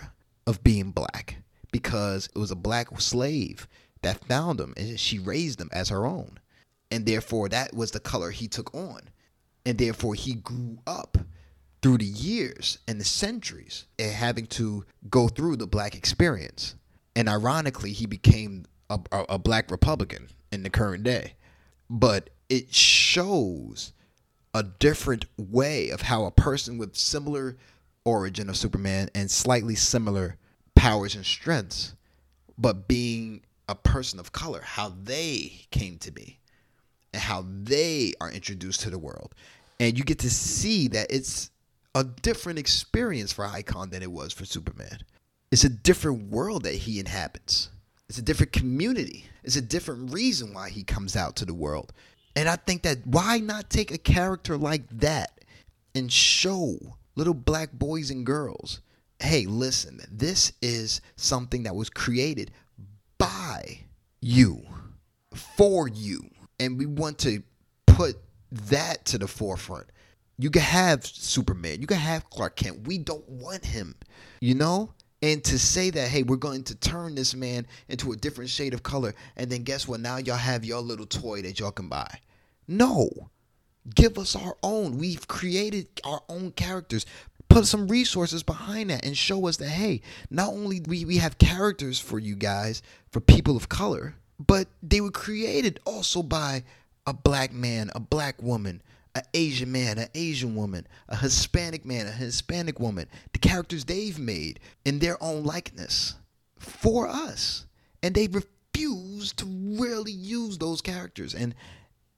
of 0.49 0.65
being 0.65 0.91
black 0.91 1.44
because 1.75 2.29
it 2.33 2.39
was 2.39 2.53
a 2.53 2.55
black 2.55 2.87
slave 3.01 3.67
that 4.03 4.25
found 4.27 4.61
him 4.61 4.73
and 4.77 5.01
she 5.01 5.19
raised 5.19 5.61
him 5.61 5.69
as 5.73 5.89
her 5.89 6.07
own. 6.07 6.39
And 6.93 7.05
therefore, 7.05 7.49
that 7.49 7.75
was 7.75 7.91
the 7.91 7.99
color 7.99 8.31
he 8.31 8.47
took 8.47 8.73
on. 8.73 9.01
And 9.67 9.77
therefore, 9.77 10.15
he 10.15 10.35
grew 10.35 10.79
up 10.87 11.19
through 11.83 11.99
the 11.99 12.05
years 12.05 12.79
and 12.87 13.01
the 13.01 13.05
centuries 13.05 13.87
and 13.99 14.13
having 14.13 14.47
to 14.47 14.85
go 15.11 15.27
through 15.27 15.57
the 15.57 15.67
black 15.67 15.97
experience. 15.97 16.77
And 17.17 17.29
ironically, 17.29 17.91
he 17.91 18.07
became 18.07 18.67
a, 18.89 19.01
a, 19.11 19.25
a 19.31 19.39
black 19.41 19.69
Republican 19.69 20.29
in 20.53 20.63
the 20.63 20.71
current 20.71 21.03
day. 21.03 21.33
But 21.91 22.31
it 22.49 22.73
shows 22.73 23.93
a 24.55 24.63
different 24.63 25.25
way 25.37 25.91
of 25.91 26.03
how 26.03 26.25
a 26.25 26.31
person 26.31 26.79
with 26.79 26.95
similar 26.95 27.57
origin 28.05 28.49
of 28.49 28.57
Superman 28.57 29.09
and 29.13 29.29
slightly 29.29 29.75
similar 29.75 30.37
powers 30.75 31.15
and 31.15 31.25
strengths, 31.25 31.95
but 32.59 32.89
being 32.89 33.43
a 33.69 33.75
person 33.75 34.19
of 34.19 34.33
color, 34.33 34.61
how 34.63 34.95
they 35.03 35.67
came 35.71 35.99
to 35.99 36.11
be 36.11 36.39
and 37.13 37.23
how 37.23 37.45
they 37.49 38.13
are 38.21 38.31
introduced 38.31 38.81
to 38.81 38.91
the 38.91 38.99
world. 38.99 39.35
And 39.81 39.97
you 39.97 40.05
get 40.05 40.19
to 40.21 40.31
see 40.31 40.89
that 40.89 41.07
it's 41.11 41.51
a 41.95 42.05
different 42.05 42.59
experience 42.59 43.33
for 43.33 43.47
Icon 43.47 43.91
than 43.91 44.03
it 44.03 44.11
was 44.11 44.33
for 44.33 44.45
Superman. 44.45 44.99
It's 45.51 45.65
a 45.65 45.69
different 45.69 46.31
world 46.31 46.65
that 46.65 46.75
he 46.75 46.99
inhabits. 46.99 47.71
It's 48.09 48.19
a 48.19 48.23
different 48.23 48.53
community. 48.53 49.27
It's 49.45 49.57
a 49.57 49.63
different 49.63 50.13
reason 50.13 50.53
why 50.53 50.71
he 50.71 50.83
comes 50.83 51.17
out 51.17 51.37
to 51.37 51.45
the 51.45 51.55
world. 51.55 51.93
And 52.37 52.49
I 52.49 52.57
think 52.57 52.83
that 52.83 53.07
why 53.07 53.39
not 53.39 53.71
take 53.71 53.93
a 53.93 53.99
character 53.99 54.57
like 54.57 54.89
that 54.99 55.41
and 55.95 56.13
show 56.13 56.97
little 57.15 57.35
black 57.35 57.73
boys 57.73 58.11
and 58.11 58.27
girls, 58.27 58.81
hey, 59.25 59.47
listen, 59.47 60.01
this 60.11 60.53
is 60.61 61.01
something 61.17 61.65
that 61.65 61.75
was 61.75 61.91
created 61.91 62.51
by 63.19 63.81
you, 64.21 64.63
for 65.57 65.89
you. 65.89 66.31
And 66.61 66.79
we 66.79 66.87
want 66.87 67.19
to 67.21 67.43
put 67.87 68.17
that 68.51 69.05
to 69.07 69.19
the 69.19 69.27
forefront. 69.27 69.87
You 70.39 70.51
can 70.51 70.63
have 70.63 71.07
Superman, 71.07 71.81
you 71.81 71.87
can 71.87 71.97
have 71.97 72.29
Clark 72.31 72.57
Kent. 72.57 72.87
We 72.87 72.99
don't 72.99 73.29
want 73.29 73.65
him, 73.65 73.95
you 74.41 74.55
know? 74.55 74.93
And 75.23 75.43
to 75.45 75.59
say 75.59 75.89
that, 75.91 76.09
hey, 76.09 76.23
we're 76.23 76.37
going 76.37 76.65
to 76.65 76.75
turn 76.75 77.15
this 77.15 77.35
man 77.35 77.67
into 77.89 78.13
a 78.13 78.17
different 78.17 78.51
shade 78.51 78.75
of 78.75 78.83
color, 78.83 79.15
and 79.37 79.51
then 79.51 79.63
guess 79.63 79.89
what? 79.89 80.01
Now 80.01 80.19
y'all 80.19 80.37
have 80.37 80.65
your 80.67 80.81
little 80.81 81.07
toy 81.07 81.41
that 81.43 81.59
y'all 81.59 81.71
can 81.71 81.89
buy. 81.89 82.19
No. 82.69 83.09
Give 83.95 84.19
us 84.19 84.35
our 84.35 84.57
own. 84.63 84.99
We've 84.99 85.27
created 85.29 85.89
our 86.05 86.23
own 86.29 86.53
characters. 86.53 87.07
Put 87.55 87.67
some 87.67 87.87
resources 87.87 88.43
behind 88.43 88.91
that 88.91 89.05
and 89.05 89.17
show 89.17 89.47
us 89.47 89.59
that, 89.59 89.69
hey, 89.69 90.01
not 90.29 90.49
only 90.49 90.81
we, 90.89 91.05
we 91.05 91.19
have 91.19 91.39
characters 91.39 92.01
for 92.01 92.19
you 92.19 92.35
guys, 92.35 92.83
for 93.13 93.21
people 93.21 93.57
of 93.57 93.69
color, 93.69 94.17
but 94.45 94.67
they 94.83 95.01
were 95.01 95.13
created 95.13 95.79
also 95.85 96.21
by 96.21 96.65
a 97.07 97.13
black 97.13 97.53
man, 97.53 97.93
a 97.95 98.01
black 98.01 98.43
woman, 98.43 98.83
an 99.15 99.23
Asian 99.35 99.71
man, 99.71 99.99
an 99.99 100.09
Asian 100.17 100.57
woman, 100.57 100.85
a 101.09 101.15
Hispanic 101.15 101.85
man, 101.85 102.09
a 102.09 102.11
Hispanic 102.11 102.81
woman, 102.81 103.07
the 103.33 103.39
characters 103.39 103.85
they've 103.85 104.19
made 104.19 104.59
in 104.85 104.99
their 104.99 105.23
own 105.23 105.45
likeness 105.45 106.17
for 106.59 107.07
us. 107.07 107.67
And 108.03 108.17
they 108.17 108.27
refuse 108.27 109.33
to 109.35 109.45
really 109.47 110.11
use 110.11 110.59
those 110.59 110.81
characters. 110.81 111.35
And, 111.37 111.55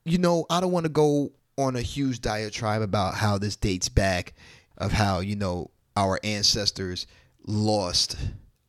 you 0.07 0.17
know, 0.17 0.47
I 0.49 0.63
don't 0.63 0.73
want 0.73 0.85
to 0.85 0.91
go 0.91 1.33
on 1.59 1.77
a 1.77 1.83
huge 1.83 2.23
diatribe 2.23 2.81
about 2.81 3.17
how 3.17 3.37
this 3.37 3.57
dates 3.57 3.91
back, 3.91 4.33
of 4.77 4.93
how, 4.93 5.21
you 5.21 5.37
know, 5.37 5.71
our 5.97 6.21
ancestors 6.23 7.07
lost 7.47 8.17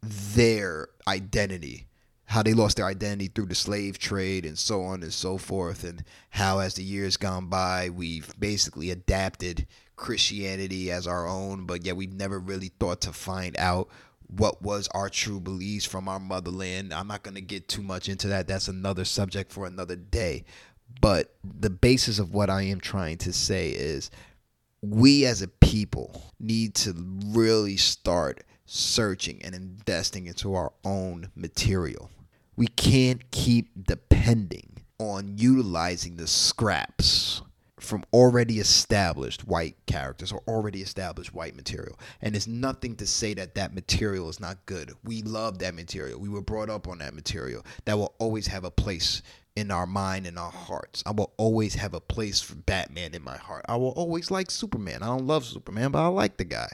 their 0.01 0.87
identity 1.07 1.87
how 2.27 2.43
they 2.43 2.53
lost 2.53 2.75
their 2.75 2.85
identity 2.85 3.27
through 3.27 3.45
the 3.45 3.55
slave 3.55 3.97
trade 3.97 4.45
and 4.45 4.59
so 4.59 4.83
on 4.83 5.01
and 5.01 5.13
so 5.13 5.37
forth, 5.37 5.85
and 5.85 6.03
how 6.31 6.59
as 6.59 6.73
the 6.73 6.83
years 6.83 7.15
gone 7.15 7.47
by, 7.47 7.89
we've 7.89 8.37
basically 8.37 8.91
adapted 8.91 9.65
Christianity 9.95 10.91
as 10.91 11.07
our 11.07 11.25
own, 11.25 11.65
but 11.65 11.85
yet 11.85 11.95
we've 11.95 12.13
never 12.13 12.37
really 12.37 12.71
thought 12.79 12.99
to 13.01 13.13
find 13.13 13.57
out 13.57 13.87
what 14.27 14.61
was 14.61 14.89
our 14.89 15.09
true 15.09 15.39
beliefs 15.39 15.85
from 15.85 16.09
our 16.09 16.19
motherland. 16.19 16.93
I'm 16.93 17.07
not 17.07 17.23
going 17.23 17.35
to 17.35 17.41
get 17.41 17.69
too 17.69 17.81
much 17.81 18.09
into 18.09 18.27
that. 18.27 18.45
That's 18.45 18.67
another 18.67 19.05
subject 19.05 19.53
for 19.53 19.65
another 19.65 19.95
day. 19.95 20.43
But 20.99 21.33
the 21.45 21.69
basis 21.69 22.19
of 22.19 22.33
what 22.33 22.49
I 22.49 22.63
am 22.63 22.81
trying 22.81 23.19
to 23.19 23.31
say 23.31 23.69
is 23.69 24.11
we 24.81 25.25
as 25.25 25.41
a 25.41 25.47
people 25.47 26.33
need 26.39 26.75
to 26.75 26.93
really 27.27 27.77
start 27.77 28.43
searching 28.65 29.41
and 29.43 29.55
investing 29.55 30.27
into 30.27 30.53
our 30.53 30.73
own 30.83 31.29
material 31.35 32.09
we 32.57 32.67
can't 32.67 33.29
keep 33.29 33.69
depending 33.85 34.81
on 34.97 35.37
utilizing 35.37 36.15
the 36.15 36.25
scraps 36.25 37.43
from 37.79 38.03
already 38.11 38.59
established 38.59 39.47
white 39.47 39.75
characters 39.85 40.31
or 40.31 40.41
already 40.47 40.81
established 40.81 41.35
white 41.35 41.55
material. 41.55 41.97
And 42.19 42.35
it's 42.35 42.47
nothing 42.47 42.95
to 42.95 43.05
say 43.05 43.35
that 43.35 43.53
that 43.53 43.75
material 43.75 44.27
is 44.27 44.39
not 44.39 44.65
good. 44.65 44.91
We 45.03 45.21
love 45.21 45.59
that 45.59 45.75
material. 45.75 46.19
We 46.19 46.29
were 46.29 46.41
brought 46.41 46.71
up 46.71 46.87
on 46.87 46.97
that 46.97 47.13
material. 47.13 47.63
That 47.85 47.99
will 47.99 48.15
always 48.17 48.47
have 48.47 48.63
a 48.63 48.71
place 48.71 49.21
in 49.57 49.71
our 49.71 49.87
mind 49.87 50.27
and 50.27 50.37
our 50.37 50.51
hearts. 50.51 51.01
I 51.07 51.11
will 51.11 51.33
always 51.35 51.73
have 51.73 51.95
a 51.95 51.99
place 51.99 52.39
for 52.39 52.53
Batman 52.53 53.15
in 53.15 53.23
my 53.23 53.37
heart. 53.37 53.65
I 53.67 53.75
will 53.75 53.89
always 53.89 54.29
like 54.29 54.51
Superman. 54.51 55.01
I 55.01 55.07
don't 55.07 55.25
love 55.25 55.45
Superman, 55.45 55.89
but 55.89 56.03
I 56.03 56.07
like 56.07 56.37
the 56.37 56.45
guy. 56.45 56.69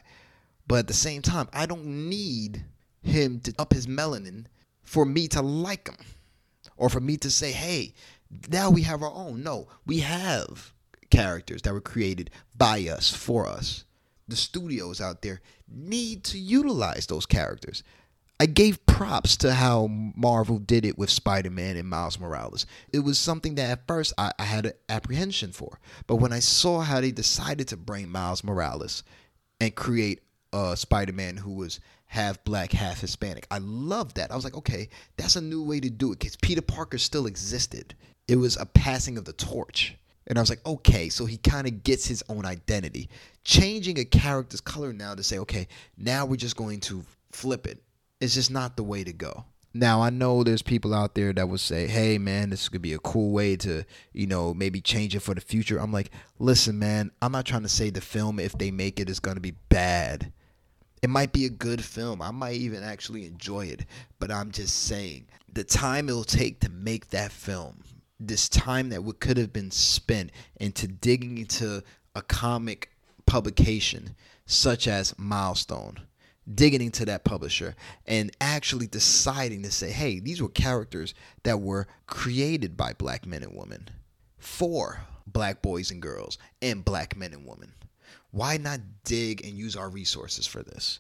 But 0.68 0.80
at 0.80 0.88
the 0.88 0.94
same 0.94 1.22
time, 1.22 1.48
I 1.54 1.66
don't 1.66 2.10
need 2.10 2.66
him 3.02 3.40
to 3.40 3.54
up 3.58 3.72
his 3.72 3.88
melanin 3.88 4.48
for 4.82 5.06
me 5.06 5.30
to 5.30 5.42
like 5.42 5.88
him 5.88 6.06
or 6.76 6.90
for 6.90 7.00
me 7.00 7.16
to 7.18 7.32
say, 7.32 7.54
hey, 7.54 7.94
now 8.50 8.70
we 8.70 8.82
have 8.82 9.02
our 9.02 9.14
own. 9.14 9.44
No, 9.44 9.70
we 9.86 10.00
have 10.00 10.74
characters 11.10 11.62
that 11.62 11.74
were 11.74 11.80
created 11.80 12.32
by 12.58 12.82
us, 12.90 13.10
for 13.10 13.48
us. 13.48 13.86
The 14.28 14.36
studios 14.36 15.00
out 15.00 15.22
there 15.22 15.40
need 15.70 16.26
to 16.26 16.38
utilize 16.38 17.08
those 17.08 17.26
characters. 17.26 17.82
I 18.44 18.46
gave 18.46 18.86
props 18.86 19.38
to 19.38 19.54
how 19.54 19.88
Marvel 19.88 20.60
did 20.60 20.84
it 20.84 20.98
with 20.98 21.10
Spider 21.10 21.50
Man 21.50 21.78
and 21.78 21.88
Miles 21.88 22.20
Morales. 22.20 22.66
It 22.92 23.00
was 23.00 23.18
something 23.18 23.56
that 23.56 23.70
at 23.70 23.88
first 23.88 24.12
I, 24.18 24.34
I 24.38 24.44
had 24.44 24.74
apprehension 24.90 25.54
for. 25.54 25.80
But 26.08 26.18
when 26.18 26.34
I 26.34 26.40
saw 26.40 26.82
how 26.82 27.00
they 27.00 27.12
decided 27.12 27.70
to 27.70 27.78
bring 27.78 28.10
Miles 28.10 28.44
Morales 28.44 29.04
and 29.62 29.74
create 29.74 30.24
uh, 30.54 30.72
a 30.74 30.78
Spider 30.78 31.14
Man 31.14 31.38
who 31.38 31.54
was 31.54 31.80
half 32.08 32.44
black, 32.44 32.74
half 32.74 33.00
Hispanic. 33.00 33.48
I 33.50 33.60
loved 33.60 34.18
that. 34.18 34.30
I 34.30 34.36
was 34.36 34.44
like, 34.44 34.58
okay, 34.58 34.90
that's 35.16 35.38
a 35.38 35.42
new 35.42 35.64
way 35.64 35.80
to 35.80 35.90
do 35.90 36.12
it 36.12 36.20
because 36.20 36.36
Peter 36.36 36.62
Parker 36.62 36.98
still 36.98 37.28
existed. 37.28 37.96
It 38.28 38.36
was 38.36 38.58
a 38.58 38.66
passing 38.66 39.18
of 39.18 39.24
the 39.24 39.32
torch. 39.32 39.96
And 40.28 40.38
I 40.38 40.42
was 40.42 40.50
like, 40.50 40.66
okay, 40.66 41.08
so 41.08 41.26
he 41.26 41.38
kind 41.38 41.66
of 41.66 41.82
gets 41.84 42.06
his 42.06 42.22
own 42.28 42.46
identity. 42.46 43.08
Changing 43.46 44.00
a 44.00 44.04
character's 44.06 44.60
color 44.60 44.92
now 44.92 45.16
to 45.16 45.24
say, 45.24 45.40
okay, 45.40 45.66
now 45.98 46.26
we're 46.26 46.36
just 46.36 46.58
going 46.58 46.82
to 46.82 47.06
flip 47.32 47.68
it. 47.68 47.82
It's 48.24 48.36
just 48.36 48.52
not 48.52 48.78
the 48.78 48.84
way 48.84 49.04
to 49.04 49.12
go. 49.12 49.44
Now 49.74 50.02
I 50.02 50.10
know 50.10 50.44
there's 50.44 50.62
people 50.62 50.94
out 50.94 51.14
there 51.14 51.34
that 51.34 51.50
would 51.50 51.60
say, 51.60 51.88
"Hey 51.88 52.18
man, 52.18 52.52
this 52.52 52.70
could 52.70 52.82
be 52.82 52.94
a 52.94 53.00
cool 53.00 53.32
way 53.32 53.58
to, 53.58 53.84
you 54.14 54.28
know, 54.28 54.54
maybe 54.54 54.80
change 54.80 55.14
it 55.14 55.20
for 55.20 55.36
the 55.36 55.42
future." 55.42 55.78
I'm 55.78 55.92
like, 55.92 56.10
"Listen, 56.40 56.80
man, 56.80 57.12
I'm 57.22 57.34
not 57.34 57.46
trying 57.46 57.64
to 57.64 57.70
say 57.70 57.90
the 57.90 58.00
film 58.00 58.40
if 58.40 58.58
they 58.58 58.72
make 58.72 58.98
it 58.98 59.10
is 59.10 59.20
going 59.20 59.36
to 59.36 59.42
be 59.42 59.58
bad. 59.68 60.32
It 61.02 61.10
might 61.10 61.34
be 61.34 61.44
a 61.46 61.50
good 61.50 61.84
film. 61.84 62.22
I 62.22 62.32
might 62.32 62.56
even 62.56 62.82
actually 62.82 63.26
enjoy 63.26 63.66
it. 63.66 63.86
But 64.20 64.32
I'm 64.32 64.52
just 64.52 64.74
saying, 64.84 65.28
the 65.52 65.66
time 65.66 66.08
it'll 66.08 66.24
take 66.24 66.62
to 66.62 66.70
make 66.70 67.10
that 67.10 67.34
film, 67.34 67.84
this 68.22 68.48
time 68.48 68.88
that 68.90 69.04
could 69.20 69.36
have 69.36 69.52
been 69.52 69.72
spent 69.72 70.32
into 70.62 70.88
digging 70.88 71.40
into 71.40 71.84
a 72.16 72.22
comic 72.22 72.90
publication 73.26 74.16
such 74.46 74.88
as 74.88 75.14
Milestone, 75.18 76.00
digging 76.54 76.82
into 76.82 77.06
that 77.06 77.24
publisher 77.24 77.76
and 78.06 78.32
actually 78.42 78.88
deciding 78.88 79.64
to 79.64 79.72
say, 79.72 79.92
hey, 79.92 80.20
these 80.20 80.42
were 80.42 80.50
characters 80.50 81.14
that 81.44 81.62
were 81.62 81.88
created 82.08 82.76
by 82.76 82.94
black 82.94 83.26
men 83.26 83.44
and 83.44 83.56
women 83.56 83.90
for 84.38 85.02
black 85.26 85.62
boys 85.62 85.90
and 85.90 86.02
girls 86.02 86.38
and 86.62 86.84
black 86.84 87.16
men 87.16 87.32
and 87.34 87.46
women 87.46 87.72
why 88.34 88.58
not 88.58 88.80
dig 89.04 89.46
and 89.46 89.54
use 89.58 89.76
our 89.76 89.90
resources 89.90 90.48
for 90.48 90.64
this? 90.64 91.00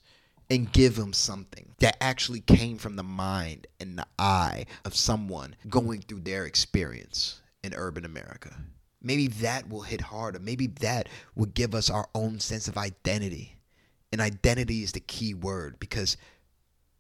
and 0.50 0.72
give 0.72 0.98
them 0.98 1.14
something 1.14 1.74
that 1.80 1.98
actually 2.02 2.42
came 2.42 2.78
from 2.78 2.96
the 2.96 3.04
mind 3.04 3.66
and 3.80 3.98
the 3.98 4.06
eye 4.20 4.66
of 4.86 4.94
someone 4.94 5.56
going 5.70 6.02
through 6.02 6.20
their 6.20 6.46
experience 6.46 7.42
in 7.64 7.74
urban 7.74 8.04
America. 8.06 8.54
Maybe 9.02 9.28
that 9.28 9.70
will 9.70 9.82
hit 9.82 10.02
harder. 10.02 10.40
Maybe 10.40 10.68
that 10.68 11.08
will 11.34 11.48
give 11.48 11.74
us 11.74 11.90
our 11.90 12.08
own 12.14 12.40
sense 12.40 12.68
of 12.68 12.78
identity. 12.78 13.56
And 14.13 14.22
identity 14.22 14.84
is 14.84 14.91
the 14.91 15.00
key 15.00 15.34
word 15.34 15.79
because 15.79 16.17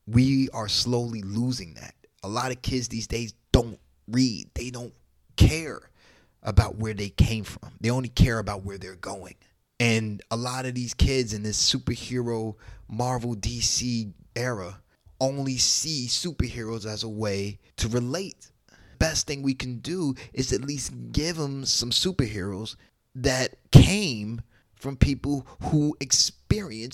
we 0.07 0.49
are 0.49 0.67
slowly 0.67 1.21
losing 1.21 1.75
that. 1.75 1.93
A 2.23 2.27
lot 2.27 2.51
of 2.51 2.63
kids 2.63 2.87
these 2.87 3.05
days 3.05 3.35
don't 3.51 3.79
read, 4.07 4.49
they 4.55 4.71
don't 4.71 4.95
care 5.35 5.91
about 6.41 6.77
where 6.77 6.95
they 6.95 7.09
came 7.09 7.43
from, 7.43 7.71
they 7.79 7.91
only 7.91 8.09
care 8.09 8.39
about 8.39 8.65
where 8.65 8.79
they're 8.79 8.95
going. 8.95 9.35
And 9.79 10.23
a 10.31 10.35
lot 10.35 10.65
of 10.65 10.73
these 10.73 10.95
kids 10.95 11.33
in 11.33 11.43
this 11.43 11.71
superhero 11.71 12.55
Marvel 12.87 13.35
DC 13.35 14.11
era 14.35 14.81
only 15.21 15.57
see 15.57 16.07
superheroes 16.07 16.87
as 16.87 17.03
a 17.03 17.09
way 17.09 17.59
to 17.77 17.87
relate. 17.89 18.49
Best 18.97 19.27
thing 19.27 19.43
we 19.43 19.53
can 19.53 19.77
do 19.77 20.15
is 20.33 20.51
at 20.51 20.65
least 20.65 20.91
give 21.11 21.35
them 21.35 21.63
some 21.63 21.91
superheroes 21.91 22.75
that 23.13 23.53
came 23.71 24.41
from 24.73 24.97
people 24.97 25.47
who 25.61 25.95
experienced 25.99 26.42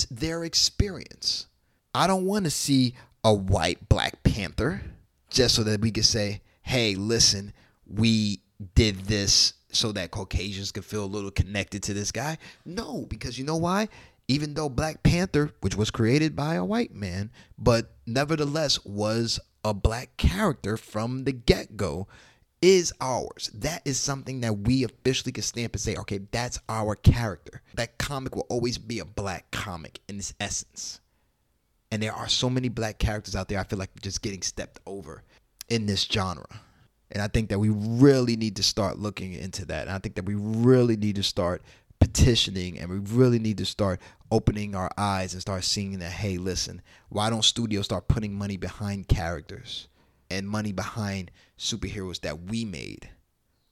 their 0.10 0.44
experience. 0.44 1.48
I 1.94 2.08
don't 2.08 2.26
want 2.26 2.46
to 2.46 2.52
see 2.52 2.96
a 3.24 3.34
white 3.34 3.90
Black 3.90 4.24
Panther 4.24 4.82
just 5.30 5.56
so 5.56 5.64
that 5.64 5.82
we 5.82 5.92
can 5.92 6.04
say, 6.04 6.42
hey, 6.62 6.96
listen, 6.96 7.54
we 7.86 8.42
did 8.76 9.06
this 9.06 9.54
so 9.72 9.92
that 9.92 10.12
Caucasians 10.12 10.72
could 10.72 10.86
feel 10.86 11.04
a 11.04 11.06
little 11.06 11.32
connected 11.32 11.84
to 11.84 11.94
this 11.94 12.12
guy. 12.12 12.38
No, 12.66 13.06
because 13.10 13.38
you 13.38 13.46
know 13.46 13.58
why? 13.58 13.90
Even 14.28 14.54
though 14.54 14.70
Black 14.70 15.04
Panther, 15.04 15.52
which 15.62 15.76
was 15.76 15.92
created 15.92 16.36
by 16.36 16.56
a 16.56 16.66
white 16.66 16.94
man, 16.94 17.32
but 17.58 17.96
nevertheless 18.06 18.84
was 18.86 19.40
a 19.64 19.74
black 19.74 20.16
character 20.18 20.78
from 20.78 21.24
the 21.24 21.32
get 21.32 21.76
go, 21.76 22.08
is 22.62 22.94
ours. 23.00 23.50
That 23.54 23.82
is 23.86 24.00
something 24.00 24.42
that 24.42 24.60
we 24.60 24.84
officially 24.84 25.32
can 25.32 25.44
stamp 25.44 25.74
and 25.74 25.82
say, 25.82 25.96
okay, 25.96 26.20
that's 26.32 26.60
our 26.68 26.96
character. 26.96 27.62
That 27.76 27.98
comic 27.98 28.36
will 28.36 28.48
always 28.50 28.78
be 28.78 29.00
a 29.00 29.06
black 29.06 29.50
comic 29.52 30.00
in 30.08 30.18
its 30.18 30.34
essence. 30.40 31.00
And 31.92 32.04
there 32.04 32.14
are 32.14 32.28
so 32.28 32.50
many 32.50 32.70
black 32.70 33.00
characters 33.00 33.36
out 33.36 33.48
there, 33.48 33.60
I 33.60 33.64
feel 33.64 33.80
like 33.80 34.02
just 34.02 34.22
getting 34.22 34.42
stepped 34.42 34.80
over 34.86 35.24
in 35.70 35.86
this 35.86 36.04
genre. 36.04 36.62
And 37.12 37.24
I 37.24 37.28
think 37.28 37.50
that 37.50 37.60
we 37.60 37.70
really 37.70 38.36
need 38.36 38.58
to 38.58 38.64
start 38.64 39.00
looking 39.00 39.34
into 39.34 39.66
that. 39.66 39.88
And 39.88 39.92
I 39.92 39.98
think 39.98 40.16
that 40.16 40.26
we 40.26 40.36
really 40.36 40.96
need 40.96 41.16
to 41.16 41.24
start 41.24 41.64
petitioning 42.00 42.80
and 42.80 42.90
we 42.90 42.98
really 43.16 43.40
need 43.40 43.58
to 43.58 43.66
start 43.66 44.00
opening 44.32 44.76
our 44.76 44.92
eyes 44.98 45.34
and 45.34 45.42
start 45.42 45.64
seeing 45.64 45.98
that, 46.00 46.12
hey, 46.12 46.38
listen, 46.38 46.82
why 47.10 47.30
don't 47.30 47.44
studios 47.44 47.86
start 47.86 48.08
putting 48.08 48.34
money 48.34 48.58
behind 48.58 49.08
characters 49.08 49.88
and 50.30 50.48
money 50.48 50.72
behind 50.72 51.32
superheroes 51.58 52.22
that 52.22 52.44
we 52.44 52.66
made 52.66 53.10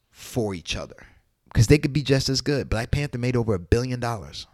for 0.09 0.53
each 0.53 0.75
other? 0.75 1.07
Because 1.45 1.67
they 1.67 1.77
could 1.77 1.93
be 1.93 2.03
just 2.03 2.29
as 2.29 2.41
good. 2.41 2.69
Black 2.69 2.91
Panther 2.91 3.17
made 3.17 3.35
over 3.35 3.53
a 3.53 3.59
billion 3.59 3.99
dollars. 3.99 4.47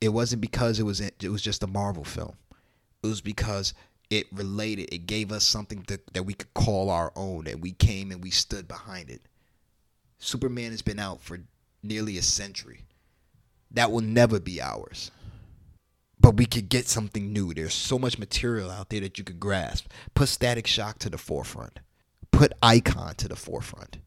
It 0.00 0.10
wasn't 0.10 0.40
because 0.40 0.78
it 0.78 0.84
was 0.84 1.00
it 1.00 1.28
was 1.28 1.42
just 1.42 1.62
a 1.62 1.66
Marvel 1.66 2.04
film. 2.04 2.36
It 3.02 3.06
was 3.06 3.20
because 3.20 3.74
it 4.10 4.26
related. 4.32 4.92
It 4.92 5.06
gave 5.06 5.32
us 5.32 5.44
something 5.44 5.84
that, 5.88 6.12
that 6.14 6.22
we 6.24 6.34
could 6.34 6.52
call 6.54 6.90
our 6.90 7.12
own, 7.14 7.46
and 7.46 7.62
we 7.62 7.72
came 7.72 8.10
and 8.10 8.22
we 8.22 8.30
stood 8.30 8.66
behind 8.66 9.10
it. 9.10 9.22
Superman 10.18 10.70
has 10.70 10.82
been 10.82 10.98
out 10.98 11.20
for 11.20 11.40
nearly 11.82 12.18
a 12.18 12.22
century. 12.22 12.84
That 13.70 13.92
will 13.92 14.00
never 14.00 14.40
be 14.40 14.60
ours. 14.60 15.10
But 16.20 16.36
we 16.36 16.46
could 16.46 16.68
get 16.68 16.88
something 16.88 17.32
new. 17.32 17.54
There's 17.54 17.74
so 17.74 17.98
much 17.98 18.18
material 18.18 18.70
out 18.70 18.90
there 18.90 19.00
that 19.00 19.18
you 19.18 19.24
could 19.24 19.40
grasp. 19.40 19.86
Put 20.14 20.28
Static 20.28 20.66
Shock 20.66 20.98
to 21.00 21.10
the 21.10 21.18
forefront. 21.18 21.80
Put 22.32 22.52
Icon 22.62 23.14
to 23.16 23.28
the 23.28 23.36
forefront. 23.36 23.98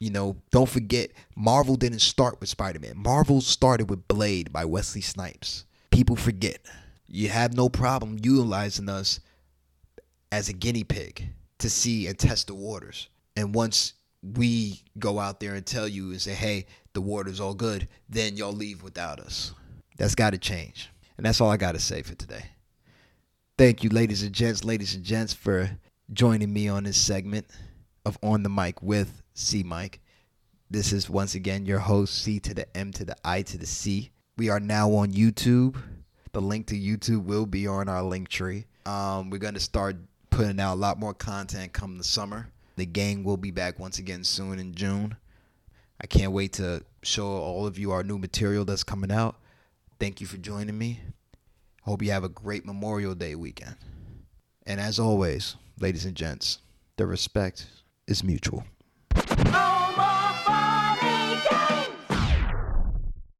You 0.00 0.10
know, 0.10 0.36
don't 0.50 0.68
forget, 0.68 1.10
Marvel 1.36 1.76
didn't 1.76 2.00
start 2.00 2.40
with 2.40 2.48
Spider 2.48 2.80
Man. 2.80 2.94
Marvel 2.96 3.40
started 3.40 3.88
with 3.90 4.08
Blade 4.08 4.52
by 4.52 4.64
Wesley 4.64 5.00
Snipes. 5.00 5.64
People 5.90 6.16
forget 6.16 6.58
you 7.12 7.28
have 7.28 7.54
no 7.54 7.68
problem 7.68 8.18
utilizing 8.22 8.88
us 8.88 9.20
as 10.32 10.48
a 10.48 10.54
guinea 10.54 10.82
pig 10.82 11.28
to 11.58 11.68
see 11.68 12.06
and 12.06 12.18
test 12.18 12.46
the 12.46 12.54
waters. 12.54 13.08
And 13.36 13.54
once 13.54 13.92
we 14.22 14.82
go 14.98 15.18
out 15.18 15.38
there 15.38 15.54
and 15.54 15.64
tell 15.64 15.86
you 15.86 16.10
and 16.10 16.20
say, 16.20 16.32
hey, 16.32 16.66
the 16.94 17.02
water's 17.02 17.38
all 17.38 17.54
good, 17.54 17.86
then 18.08 18.36
y'all 18.36 18.52
leave 18.52 18.82
without 18.82 19.20
us. 19.20 19.52
That's 19.96 20.14
got 20.14 20.30
to 20.30 20.38
change. 20.38 20.90
And 21.16 21.26
that's 21.26 21.40
all 21.40 21.50
I 21.50 21.56
got 21.56 21.72
to 21.72 21.80
say 21.80 22.02
for 22.02 22.14
today. 22.14 22.46
Thank 23.58 23.84
you, 23.84 23.90
ladies 23.90 24.22
and 24.22 24.32
gents, 24.32 24.64
ladies 24.64 24.94
and 24.94 25.04
gents, 25.04 25.32
for 25.32 25.70
joining 26.12 26.52
me 26.52 26.68
on 26.68 26.84
this 26.84 26.96
segment 26.96 27.46
of 28.04 28.18
On 28.22 28.42
the 28.42 28.48
Mic 28.48 28.82
with 28.82 29.22
C 29.34 29.62
Mike. 29.62 30.00
This 30.70 30.92
is 30.92 31.10
once 31.10 31.34
again 31.34 31.66
your 31.66 31.78
host, 31.78 32.22
C 32.22 32.40
to 32.40 32.54
the 32.54 32.76
M 32.76 32.92
to 32.92 33.04
the 33.04 33.16
I 33.24 33.42
to 33.42 33.58
the 33.58 33.66
C. 33.66 34.10
We 34.38 34.48
are 34.48 34.58
now 34.58 34.90
on 34.94 35.12
YouTube. 35.12 35.76
The 36.32 36.40
link 36.40 36.66
to 36.68 36.74
YouTube 36.74 37.24
will 37.24 37.44
be 37.44 37.66
on 37.66 37.88
our 37.88 38.02
link 38.02 38.28
tree. 38.28 38.64
Um, 38.86 39.28
we're 39.28 39.38
going 39.38 39.54
to 39.54 39.60
start 39.60 39.96
putting 40.30 40.58
out 40.58 40.74
a 40.74 40.76
lot 40.76 40.98
more 40.98 41.12
content 41.12 41.74
come 41.74 41.98
the 41.98 42.04
summer. 42.04 42.48
The 42.76 42.86
gang 42.86 43.22
will 43.22 43.36
be 43.36 43.50
back 43.50 43.78
once 43.78 43.98
again 43.98 44.24
soon 44.24 44.58
in 44.58 44.74
June. 44.74 45.14
I 46.00 46.06
can't 46.06 46.32
wait 46.32 46.54
to 46.54 46.82
show 47.02 47.26
all 47.26 47.66
of 47.66 47.78
you 47.78 47.92
our 47.92 48.02
new 48.02 48.18
material 48.18 48.64
that's 48.64 48.82
coming 48.82 49.12
out. 49.12 49.36
Thank 50.02 50.20
you 50.20 50.26
for 50.26 50.36
joining 50.36 50.76
me. 50.76 50.98
Hope 51.82 52.02
you 52.02 52.10
have 52.10 52.24
a 52.24 52.28
great 52.28 52.66
Memorial 52.66 53.14
Day 53.14 53.36
weekend. 53.36 53.76
And 54.66 54.80
as 54.80 54.98
always, 54.98 55.54
ladies 55.78 56.04
and 56.04 56.16
gents, 56.16 56.58
the 56.96 57.06
respect 57.06 57.68
is 58.08 58.24
mutual. 58.24 58.64